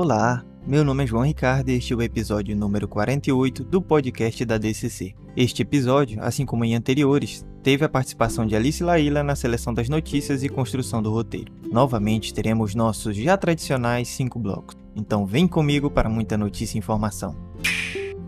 [0.00, 4.44] Olá, meu nome é João Ricardo e este é o episódio número 48 do podcast
[4.44, 5.12] da DCC.
[5.36, 9.88] Este episódio, assim como em anteriores, teve a participação de Alice Laila na seleção das
[9.88, 11.52] notícias e construção do roteiro.
[11.64, 17.34] Novamente teremos nossos já tradicionais cinco blocos, então vem comigo para muita notícia e informação.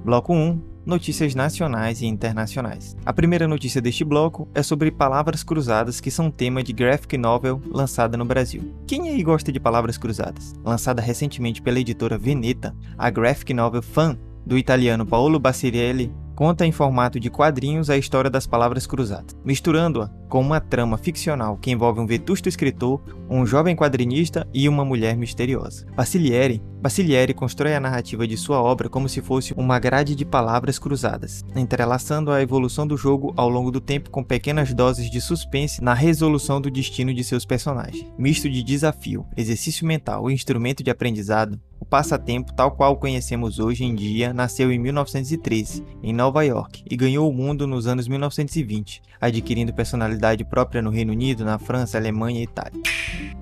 [0.04, 2.96] Bloco 1 notícias nacionais e internacionais.
[3.04, 7.60] A primeira notícia deste bloco é sobre palavras cruzadas, que são tema de graphic novel
[7.70, 8.74] lançada no Brasil.
[8.86, 10.54] Quem aí gosta de palavras cruzadas?
[10.64, 16.72] Lançada recentemente pela editora Veneta, a graphic novel Fan do italiano Paolo Bassirelli conta em
[16.72, 22.00] formato de quadrinhos a história das palavras cruzadas, misturando-a com uma trama ficcional que envolve
[22.00, 25.84] um vetusto escritor, um jovem quadrinista e uma mulher misteriosa.
[25.94, 30.78] Basilieri, Basilieri constrói a narrativa de sua obra como se fosse uma grade de palavras
[30.78, 35.84] cruzadas, entrelaçando a evolução do jogo ao longo do tempo com pequenas doses de suspense
[35.84, 38.06] na resolução do destino de seus personagens.
[38.16, 43.84] Misto de desafio, exercício mental e instrumento de aprendizado, o passatempo, tal qual conhecemos hoje
[43.84, 49.02] em dia, nasceu em 1913, em Nova York, e ganhou o mundo nos anos 1920,
[49.20, 52.80] adquirindo personalidade própria no Reino Unido, na França, Alemanha e Itália.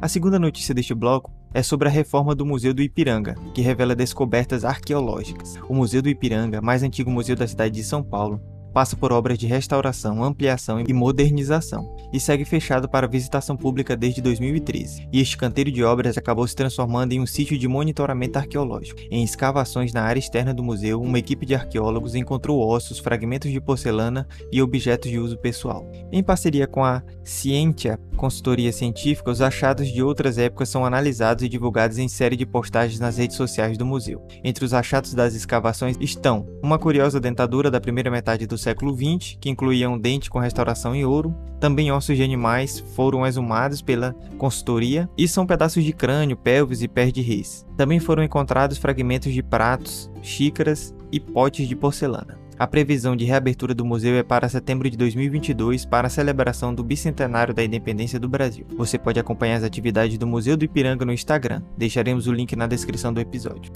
[0.01, 3.95] A segunda notícia deste bloco é sobre a reforma do Museu do Ipiranga, que revela
[3.95, 5.59] descobertas arqueológicas.
[5.69, 8.41] O Museu do Ipiranga, mais antigo museu da cidade de São Paulo,
[8.73, 14.21] passa por obras de restauração, ampliação e modernização, e segue fechado para visitação pública desde
[14.21, 15.09] 2013.
[15.13, 19.01] E este canteiro de obras acabou se transformando em um sítio de monitoramento arqueológico.
[19.11, 23.61] Em escavações na área externa do museu, uma equipe de arqueólogos encontrou ossos, fragmentos de
[23.61, 25.89] porcelana e objetos de uso pessoal.
[26.13, 31.49] Em parceria com a Scientia Consultoria Científica, os achados de outras épocas são analisados e
[31.49, 34.27] divulgados em série de postagens nas redes sociais do museu.
[34.43, 39.37] Entre os achados das escavações estão uma curiosa dentadura da primeira metade do século XX,
[39.41, 41.35] que incluía um dente com restauração em ouro.
[41.61, 46.89] Também ossos de animais foram exumados pela consultoria e são pedaços de crânio, pelvis e
[46.89, 47.67] pés de reis.
[47.77, 52.39] Também foram encontrados fragmentos de pratos, xícaras e potes de porcelana.
[52.59, 56.83] A previsão de reabertura do museu é para setembro de 2022 para a celebração do
[56.83, 58.67] bicentenário da independência do Brasil.
[58.77, 61.63] Você pode acompanhar as atividades do Museu do Ipiranga no Instagram.
[61.77, 63.71] Deixaremos o link na descrição do episódio.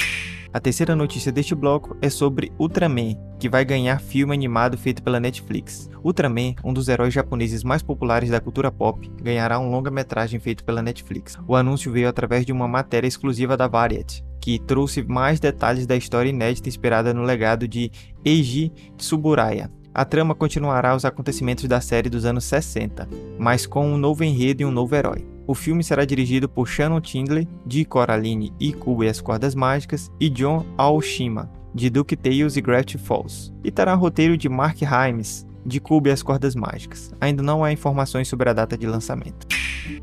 [0.53, 5.21] A terceira notícia deste bloco é sobre Ultraman, que vai ganhar filme animado feito pela
[5.21, 5.89] Netflix.
[6.03, 10.83] Ultraman, um dos heróis japoneses mais populares da cultura pop, ganhará um longa-metragem feito pela
[10.83, 11.39] Netflix.
[11.47, 15.97] O anúncio veio através de uma matéria exclusiva da Variety, que trouxe mais detalhes da
[15.97, 17.93] história inédita inspirada no legado de
[18.25, 19.71] Eiji Tsuburaya.
[19.95, 23.09] A trama continuará os acontecimentos da série dos anos 60,
[23.39, 25.25] mas com um novo enredo e um novo herói.
[25.47, 30.11] O filme será dirigido por Shannon Tindley, de Coraline e Cuba e as Cordas Mágicas,
[30.19, 35.81] e John Aoshima, de DuckTales e Gravity Falls, e terá roteiro de Mark Himes, de
[35.81, 37.13] Cuba e as Cordas Mágicas.
[37.21, 39.47] Ainda não há informações sobre a data de lançamento.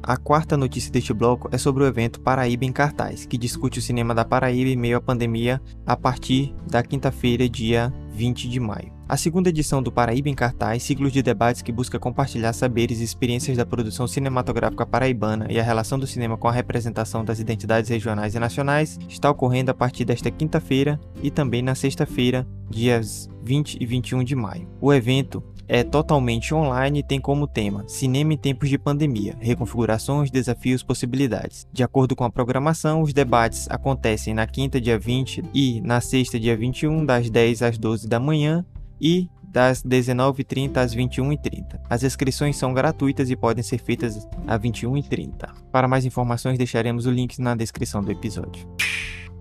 [0.04, 3.82] A quarta notícia deste bloco é sobre o evento Paraíba em Cartaz, que discute o
[3.82, 8.92] cinema da Paraíba em meio à pandemia a partir da quinta-feira, dia 20 de maio.
[9.08, 13.04] A segunda edição do Paraíba em Cartaz, ciclo de debates que busca compartilhar saberes e
[13.06, 17.90] experiências da produção cinematográfica paraibana e a relação do cinema com a representação das identidades
[17.90, 23.78] regionais e nacionais, está ocorrendo a partir desta quinta-feira e também na sexta-feira, dias 20
[23.80, 24.68] e 21 de maio.
[24.82, 30.32] O evento é totalmente online e tem como tema Cinema em tempos de pandemia, reconfigurações,
[30.32, 31.68] desafios, possibilidades.
[31.72, 36.40] De acordo com a programação, os debates acontecem na quinta, dia 20 e na sexta,
[36.40, 38.66] dia 21, das 10 às 12 da manhã
[39.00, 41.80] e das 19h30 às 21h30.
[41.90, 45.50] As inscrições são gratuitas e podem ser feitas a 21h30.
[45.72, 48.68] Para mais informações, deixaremos o link na descrição do episódio.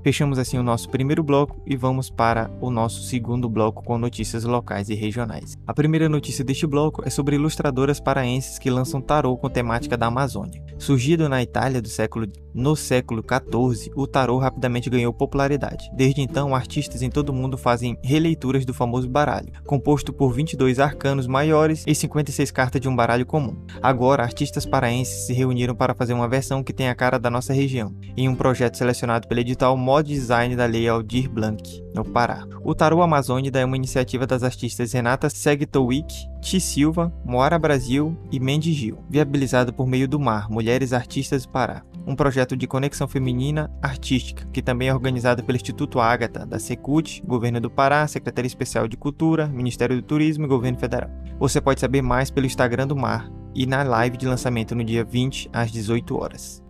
[0.09, 4.43] Fechamos assim o nosso primeiro bloco e vamos para o nosso segundo bloco com notícias
[4.43, 5.55] locais e regionais.
[5.67, 10.07] A primeira notícia deste bloco é sobre ilustradoras paraenses que lançam tarô com temática da
[10.07, 10.65] Amazônia.
[10.79, 15.89] Surgido na Itália do século no século XIV, o tarô rapidamente ganhou popularidade.
[15.95, 20.81] Desde então, artistas em todo o mundo fazem releituras do famoso baralho, composto por 22
[20.81, 23.57] arcanos maiores e 56 cartas de um baralho comum.
[23.81, 27.53] Agora, artistas paraenses se reuniram para fazer uma versão que tem a cara da nossa
[27.53, 31.61] região, em um projeto selecionado pelo edital Mod Design da Lei Aldir Blanc,
[31.93, 32.47] no Pará.
[32.63, 38.39] O Tarô Amazônida é uma iniciativa das artistas Renata Segtowick, Ti Silva, Moara Brasil e
[38.39, 43.07] Mendy Gil, viabilizado por meio do Mar, Mulheres Artistas do Pará um projeto de conexão
[43.07, 48.47] feminina artística, que também é organizado pelo Instituto Ágata, da Secult, Governo do Pará, Secretaria
[48.47, 51.11] Especial de Cultura, Ministério do Turismo e Governo Federal.
[51.39, 55.05] Você pode saber mais pelo Instagram do Mar e na live de lançamento no dia
[55.05, 56.67] 20 às 18 horas.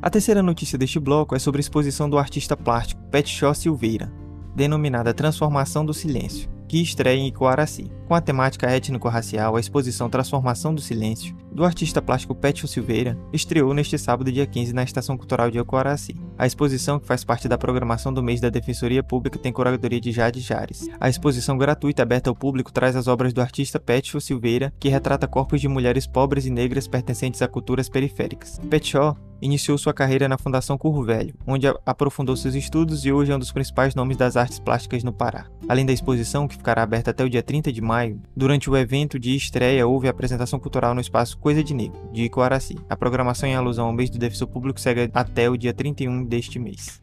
[0.00, 4.12] A terceira notícia deste bloco é sobre a exposição do artista plástico Pet Shaw Silveira,
[4.54, 7.90] denominada Transformação do Silêncio, que estreia em Icoaraci.
[8.06, 13.74] Com a temática étnico-racial, a exposição Transformação do Silêncio, do artista plástico Petio Silveira, estreou
[13.74, 16.14] neste sábado, dia 15, na Estação Cultural de Icoaraci.
[16.38, 20.12] A exposição, que faz parte da programação do mês da Defensoria Pública, tem curadoria de
[20.12, 20.88] Jade Jares.
[21.00, 25.26] A exposição gratuita aberta ao público traz as obras do artista Petio Silveira, que retrata
[25.26, 28.60] corpos de mulheres pobres e negras pertencentes a culturas periféricas.
[28.70, 33.36] Petio Iniciou sua carreira na Fundação Curro Velho, onde aprofundou seus estudos e hoje é
[33.36, 35.46] um dos principais nomes das artes plásticas no Pará.
[35.68, 39.18] Além da exposição, que ficará aberta até o dia 30 de maio, durante o evento
[39.18, 42.76] de estreia houve a apresentação cultural no espaço Coisa de Negro, de Icoaraci.
[42.88, 46.58] A programação em alusão ao mês do defensor público segue até o dia 31 deste
[46.58, 47.00] mês.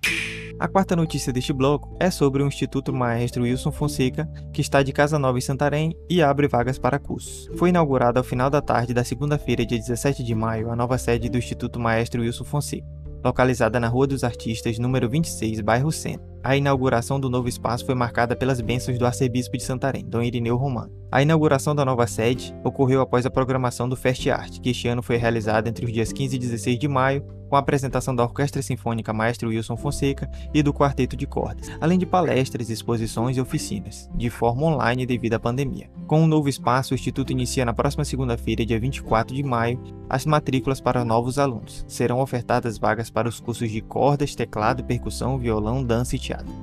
[0.57, 4.94] A quarta notícia deste bloco é sobre o Instituto Maestro Wilson Fonseca, que está de
[4.94, 7.50] Casa Nova em Santarém e abre vagas para cursos.
[7.57, 11.28] Foi inaugurada ao final da tarde da segunda-feira, dia 17 de maio, a nova sede
[11.28, 12.88] do Instituto Maestro Wilson Fonseca,
[13.22, 16.25] localizada na Rua dos Artistas, número 26, bairro Centro.
[16.42, 20.56] A inauguração do novo espaço foi marcada pelas bênçãos do arcebispo de Santarém, Dom Irineu
[20.56, 20.94] Romano.
[21.12, 25.02] A inauguração da nova sede ocorreu após a programação do Fest Art, que este ano
[25.02, 28.62] foi realizada entre os dias 15 e 16 de maio, com a apresentação da Orquestra
[28.62, 34.09] Sinfônica Maestro Wilson Fonseca e do Quarteto de Cordas, além de palestras, exposições e oficinas,
[34.15, 35.89] de forma online devido à pandemia.
[36.07, 40.25] Com um novo espaço, o Instituto inicia na próxima segunda-feira, dia 24 de maio, as
[40.25, 41.86] matrículas para novos alunos.
[41.88, 46.53] Serão ofertadas vagas para os cursos de cordas, teclado, percussão, violão, dança e teatro.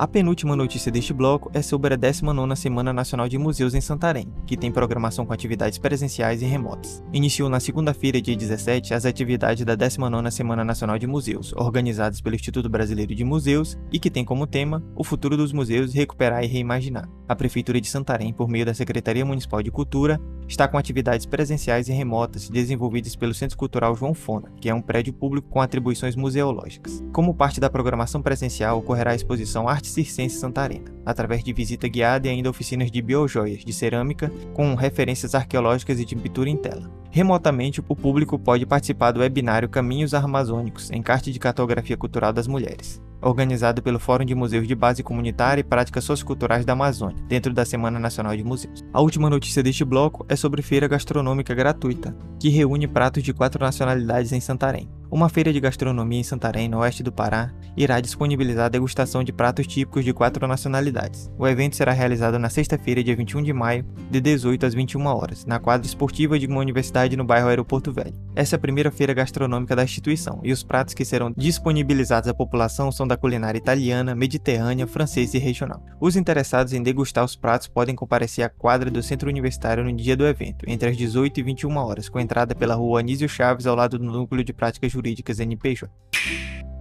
[0.00, 4.32] A penúltima notícia deste bloco é sobre a 19ª Semana Nacional de Museus em Santarém,
[4.46, 7.04] que tem programação com atividades presenciais e remotas.
[7.12, 12.34] Iniciou na segunda-feira, dia 17, as atividades da 19ª Semana Nacional de Museus, organizadas pelo
[12.34, 16.46] Instituto Brasileiro de Museus e que tem como tema o futuro dos museus recuperar e
[16.46, 17.06] reimaginar.
[17.28, 20.18] A Prefeitura de Santarém, por meio da Secretaria Municipal de Cultura,
[20.48, 24.82] está com atividades presenciais e remotas desenvolvidas pelo Centro Cultural João Fona, que é um
[24.82, 27.04] prédio público com atribuições museológicas.
[27.12, 32.26] Como parte da programação presencial, ocorrerá a exposição Arte Circense Santarena, através de visita guiada
[32.26, 36.90] e ainda oficinas de biojoias, de cerâmica, com referências arqueológicas e de pintura em tela.
[37.10, 43.00] Remotamente, o público pode participar do webinário Caminhos Amazônicos, encarte de cartografia cultural das mulheres
[43.22, 47.64] organizado pelo Fórum de Museus de Base Comunitária e Práticas Socioculturais da Amazônia, dentro da
[47.64, 48.84] Semana Nacional de Museus.
[48.92, 53.62] A última notícia deste bloco é sobre feira gastronômica gratuita, que reúne pratos de quatro
[53.62, 54.88] nacionalidades em Santarém.
[55.12, 59.32] Uma feira de gastronomia em Santarém, no oeste do Pará, irá disponibilizar a degustação de
[59.32, 61.28] pratos típicos de quatro nacionalidades.
[61.36, 65.44] O evento será realizado na sexta-feira, dia 21 de maio, de 18 às 21 horas,
[65.44, 68.14] na quadra esportiva de uma universidade no bairro Aeroporto Velho.
[68.36, 72.34] Essa é a primeira feira gastronômica da instituição, e os pratos que serão disponibilizados à
[72.34, 75.84] população são da culinária italiana, mediterrânea, francesa e regional.
[76.00, 80.16] Os interessados em degustar os pratos podem comparecer à quadra do Centro Universitário no dia
[80.16, 83.74] do evento, entre as 18 e 21 horas, com entrada pela rua Anísio Chaves ao
[83.74, 85.90] lado do Núcleo de Práticas Jurídicas NPJ.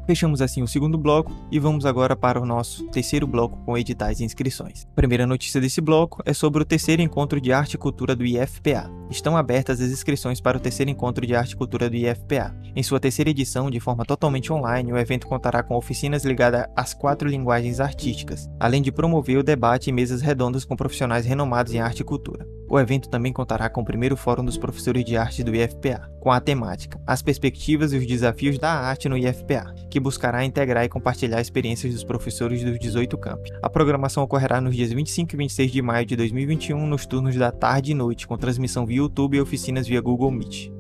[0.06, 4.20] Fechamos assim o segundo bloco e vamos agora para o nosso terceiro bloco com editais
[4.20, 4.88] e inscrições.
[4.92, 8.26] A primeira notícia desse bloco é sobre o terceiro encontro de arte e cultura do
[8.26, 8.92] IFPA.
[9.10, 12.56] Estão abertas as inscrições para o terceiro encontro de arte e cultura do IFPA.
[12.76, 16.94] Em sua terceira edição, de forma totalmente online, o evento contará com oficinas ligadas às
[16.94, 21.80] quatro linguagens artísticas, além de promover o debate e mesas redondas com profissionais renomados em
[21.80, 22.48] arte e cultura.
[22.70, 26.32] O evento também contará com o primeiro Fórum dos Professores de Arte do IFPA, com
[26.32, 30.90] a temática As Perspectivas e os Desafios da Arte no IFPA, que buscará integrar e
[30.90, 33.50] compartilhar experiências dos professores dos 18 campi.
[33.64, 37.52] A programação ocorrerá nos dias 25 e 26 de maio de 2021, nos turnos da
[37.52, 40.72] tarde e noite, com transmissão via YouTube e oficinas via Google Meet.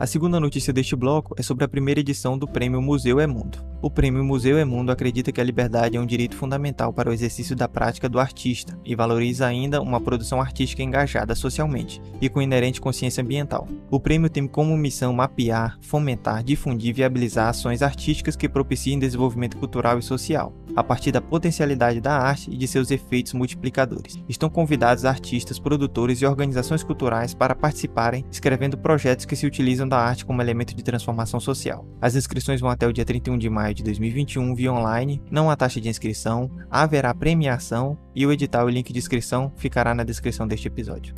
[0.00, 3.62] A segunda notícia deste bloco é sobre a primeira edição do Prêmio Museu é Mundo.
[3.82, 7.12] O Prêmio Museu é Mundo acredita que a liberdade é um direito fundamental para o
[7.12, 12.40] exercício da prática do artista e valoriza ainda uma produção artística engajada socialmente e com
[12.40, 13.68] inerente consciência ambiental.
[13.90, 19.58] O prêmio tem como missão mapear, fomentar, difundir e viabilizar ações artísticas que propiciem desenvolvimento
[19.58, 24.18] cultural e social, a partir da potencialidade da arte e de seus efeitos multiplicadores.
[24.28, 29.94] Estão convidados artistas, produtores e organizações culturais para participarem, escrevendo projetos que se utilizam utilizando
[29.94, 31.84] a arte como elemento de transformação social.
[32.00, 35.56] As inscrições vão até o dia 31 de maio de 2021 via online, não há
[35.56, 40.46] taxa de inscrição, haverá premiação e o edital e link de inscrição ficará na descrição
[40.46, 41.14] deste episódio.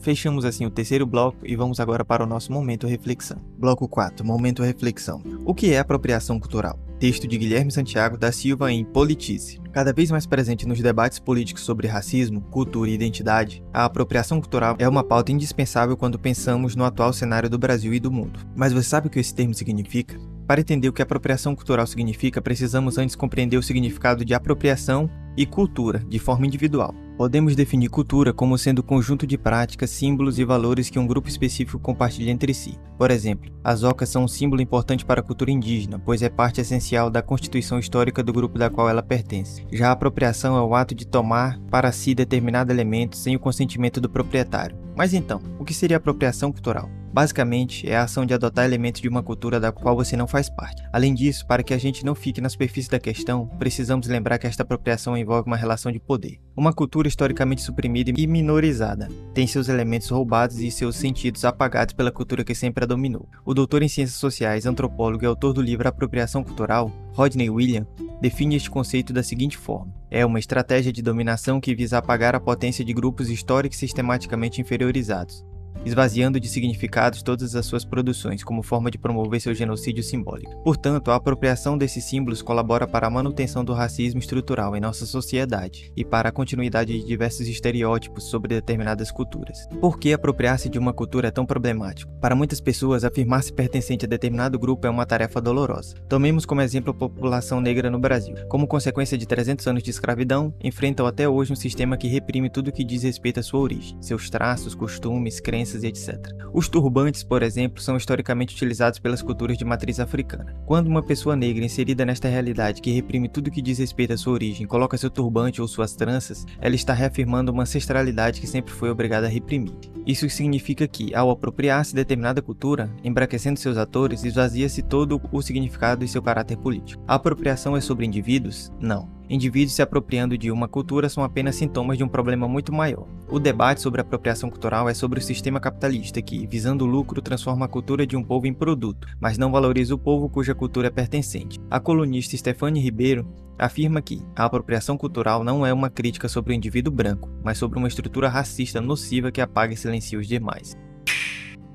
[0.00, 3.38] Fechamos assim o terceiro bloco e vamos agora para o nosso momento reflexão.
[3.58, 5.22] Bloco 4, momento reflexão.
[5.46, 6.78] O que é apropriação cultural?
[7.04, 9.60] Texto de Guilherme Santiago da Silva em Politice.
[9.74, 14.74] Cada vez mais presente nos debates políticos sobre racismo, cultura e identidade, a apropriação cultural
[14.78, 18.40] é uma pauta indispensável quando pensamos no atual cenário do Brasil e do mundo.
[18.56, 20.18] Mas você sabe o que esse termo significa?
[20.46, 25.44] Para entender o que apropriação cultural significa, precisamos antes compreender o significado de apropriação e
[25.44, 26.94] cultura de forma individual.
[27.16, 31.28] Podemos definir cultura como sendo o conjunto de práticas, símbolos e valores que um grupo
[31.28, 32.76] específico compartilha entre si.
[32.98, 36.60] Por exemplo, as ocas são um símbolo importante para a cultura indígena, pois é parte
[36.60, 39.64] essencial da constituição histórica do grupo da qual ela pertence.
[39.72, 44.00] Já a apropriação é o ato de tomar para si determinado elemento sem o consentimento
[44.00, 44.76] do proprietário.
[44.96, 46.90] Mas então, o que seria apropriação cultural?
[47.14, 50.50] Basicamente, é a ação de adotar elementos de uma cultura da qual você não faz
[50.50, 50.82] parte.
[50.92, 54.48] Além disso, para que a gente não fique na superfície da questão, precisamos lembrar que
[54.48, 56.40] esta apropriação envolve uma relação de poder.
[56.56, 62.10] Uma cultura historicamente suprimida e minorizada tem seus elementos roubados e seus sentidos apagados pela
[62.10, 63.28] cultura que sempre a dominou.
[63.44, 67.86] O doutor em Ciências Sociais, antropólogo e autor do livro Apropriação Cultural, Rodney William,
[68.20, 72.40] define este conceito da seguinte forma: é uma estratégia de dominação que visa apagar a
[72.40, 75.44] potência de grupos históricos sistematicamente inferiorizados,
[75.84, 80.56] esvaziando de significados todas as suas produções como forma de promover seu genocídio simbólico.
[80.62, 85.92] Portanto, a apropriação desses símbolos colabora para a manutenção do racismo estrutural em nossa sociedade
[85.96, 89.66] e para a continuidade de diversos estereótipos sobre determinadas culturas.
[89.80, 92.12] Por que apropriar-se de uma cultura é tão problemático?
[92.20, 95.94] Para muitas pessoas, afirmar-se pertencente a determinado grupo é uma tarefa dolorosa.
[96.08, 98.34] Tomemos como exemplo a população negra no Brasil.
[98.48, 102.72] Como consequência de 300 anos de escravidão, enfrentam até hoje um sistema que reprime tudo
[102.72, 106.18] que diz respeito à sua origem, seus traços, costumes, crenças e etc.
[106.52, 110.54] Os turbantes, por exemplo, são historicamente utilizados pelas culturas de matriz africana.
[110.66, 114.34] Quando uma pessoa negra inserida nesta realidade que reprime tudo que diz respeito à sua
[114.34, 118.90] origem coloca seu turbante ou suas tranças, ela está reafirmando uma ancestralidade que sempre foi
[118.90, 119.74] obrigada a reprimir.
[120.06, 126.04] Isso significa que, ao apropriar-se de determinada cultura, embraquecendo seus atores, esvazia-se todo o significado
[126.04, 127.02] e seu caráter político.
[127.08, 128.70] A apropriação é sobre indivíduos?
[128.80, 129.13] Não.
[129.28, 133.06] Indivíduos se apropriando de uma cultura são apenas sintomas de um problema muito maior.
[133.28, 137.64] O debate sobre apropriação cultural é sobre o sistema capitalista que, visando o lucro, transforma
[137.64, 140.90] a cultura de um povo em produto, mas não valoriza o povo cuja cultura é
[140.90, 141.58] pertencente.
[141.70, 143.26] A colunista Stefane Ribeiro
[143.58, 147.78] afirma que a apropriação cultural não é uma crítica sobre o indivíduo branco, mas sobre
[147.78, 150.76] uma estrutura racista nociva que apaga e silencia os demais.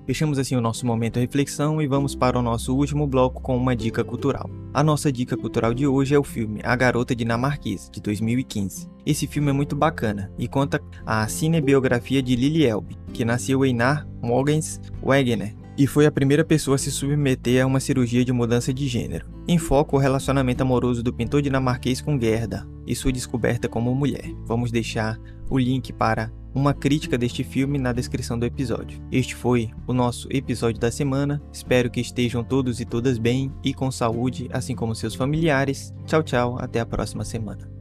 [0.10, 3.56] Fechamos assim o nosso momento de reflexão e vamos para o nosso último bloco com
[3.56, 4.50] uma dica cultural.
[4.74, 8.90] A nossa dica cultural de hoje é o filme A Garota Dinamarquesa, de 2015.
[9.06, 13.72] Esse filme é muito bacana e conta a cinebiografia de Lily Elbe, que nasceu em
[13.72, 18.34] Nar Mogens Wegener e foi a primeira pessoa a se submeter a uma cirurgia de
[18.34, 19.26] mudança de gênero.
[19.48, 24.30] Em foco o relacionamento amoroso do pintor dinamarquês com Gerda e sua descoberta como mulher.
[24.46, 25.18] Vamos deixar
[25.50, 29.02] o link para uma crítica deste filme na descrição do episódio.
[29.10, 31.42] Este foi o nosso episódio da semana.
[31.54, 35.94] Espero que estejam todos e todas bem e com saúde, assim como seus familiares.
[36.06, 37.79] Tchau, tchau, até a próxima semana.